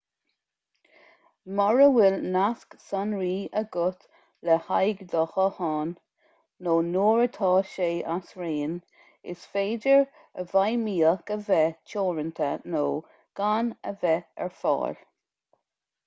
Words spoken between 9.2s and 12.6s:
is féidir a bhfeidhmíocht a bheith teoranta